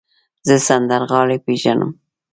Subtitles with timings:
[0.47, 1.91] زه سندرغاړی پیژنم.